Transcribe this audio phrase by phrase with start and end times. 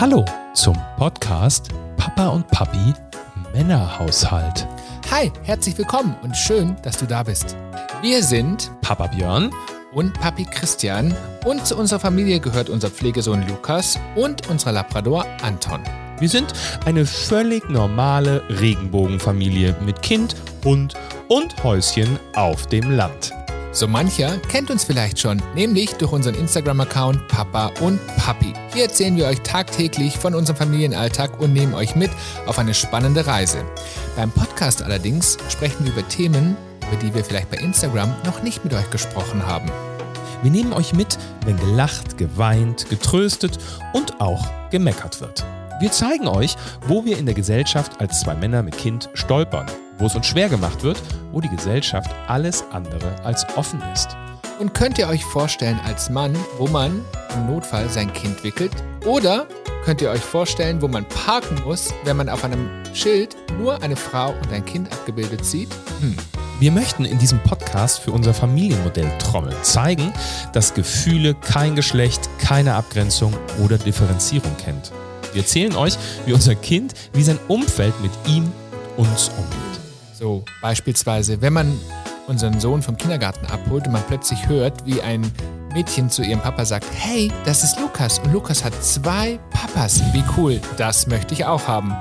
[0.00, 2.94] Hallo zum Podcast Papa und Papi
[3.52, 4.64] Männerhaushalt.
[5.10, 7.56] Hi, herzlich willkommen und schön, dass du da bist.
[8.00, 9.50] Wir sind Papa Björn
[9.92, 11.12] und Papi Christian
[11.44, 15.80] und zu unserer Familie gehört unser Pflegesohn Lukas und unser Labrador Anton.
[16.20, 16.52] Wir sind
[16.84, 20.94] eine völlig normale Regenbogenfamilie mit Kind, Hund
[21.26, 23.32] und Häuschen auf dem Land.
[23.70, 28.54] So mancher kennt uns vielleicht schon, nämlich durch unseren Instagram-Account Papa und Papi.
[28.72, 32.10] Hier erzählen wir euch tagtäglich von unserem Familienalltag und nehmen euch mit
[32.46, 33.58] auf eine spannende Reise.
[34.16, 36.56] Beim Podcast allerdings sprechen wir über Themen,
[36.88, 39.70] über die wir vielleicht bei Instagram noch nicht mit euch gesprochen haben.
[40.42, 43.58] Wir nehmen euch mit, wenn gelacht, geweint, getröstet
[43.92, 45.44] und auch gemeckert wird.
[45.80, 46.56] Wir zeigen euch,
[46.86, 49.66] wo wir in der Gesellschaft als zwei Männer mit Kind stolpern,
[49.98, 51.00] wo es uns schwer gemacht wird,
[51.32, 54.16] wo die Gesellschaft alles andere als offen ist.
[54.58, 58.72] Und könnt ihr euch vorstellen als Mann, wo man im Notfall sein Kind wickelt?
[59.06, 59.46] Oder
[59.84, 63.96] könnt ihr euch vorstellen, wo man parken muss, wenn man auf einem Schild nur eine
[63.96, 65.68] Frau und ein Kind abgebildet sieht?
[66.00, 66.16] Hm.
[66.60, 70.12] Wir möchten in diesem Podcast für unser Familienmodell trommeln, zeigen,
[70.52, 73.32] dass Gefühle kein Geschlecht, keine Abgrenzung
[73.64, 74.90] oder Differenzierung kennt.
[75.32, 78.50] Wir erzählen euch, wie unser Kind, wie sein Umfeld mit ihm
[78.96, 79.67] und uns umgeht.
[80.18, 81.78] So, beispielsweise, wenn man
[82.26, 85.22] unseren Sohn vom Kindergarten abholt und man plötzlich hört, wie ein
[85.72, 90.02] Mädchen zu ihrem Papa sagt, hey, das ist Lukas und Lukas hat zwei Papas.
[90.12, 91.94] Wie cool, das möchte ich auch haben.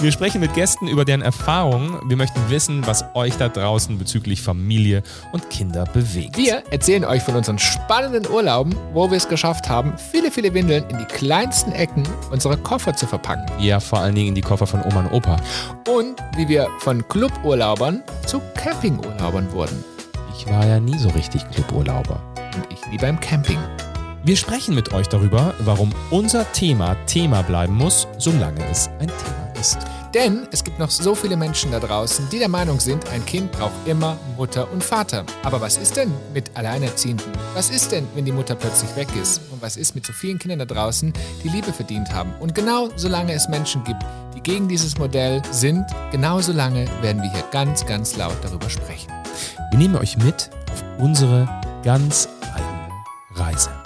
[0.00, 2.00] Wir sprechen mit Gästen über deren Erfahrungen.
[2.08, 5.02] Wir möchten wissen, was euch da draußen bezüglich Familie
[5.32, 6.36] und Kinder bewegt.
[6.36, 10.84] Wir erzählen euch von unseren spannenden Urlauben, wo wir es geschafft haben, viele, viele Windeln
[10.88, 13.46] in die kleinsten Ecken unserer Koffer zu verpacken.
[13.60, 15.36] Ja, vor allen Dingen in die Koffer von Oma und Opa.
[15.88, 19.84] Und wie wir von Cluburlaubern zu Campingurlaubern wurden.
[20.36, 23.58] Ich war ja nie so richtig Cluburlauber und ich wie beim Camping.
[24.24, 29.60] Wir sprechen mit euch darüber, warum unser Thema Thema bleiben muss, solange es ein Thema
[29.60, 29.78] ist.
[30.14, 33.50] Denn es gibt noch so viele Menschen da draußen, die der Meinung sind, ein Kind
[33.50, 35.24] braucht immer Mutter und Vater.
[35.42, 37.32] Aber was ist denn mit Alleinerziehenden?
[37.54, 39.40] Was ist denn, wenn die Mutter plötzlich weg ist?
[39.50, 42.34] Und was ist mit so vielen Kindern da draußen, die Liebe verdient haben?
[42.40, 44.04] Und genau solange es Menschen gibt,
[44.36, 49.10] die gegen dieses Modell sind, genau solange werden wir hier ganz, ganz laut darüber sprechen.
[49.70, 51.48] Wir nehmen euch mit auf unsere
[51.82, 52.28] ganz
[53.42, 53.81] Reise.